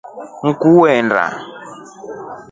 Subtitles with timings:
[0.47, 1.23] Nkuu ulienda?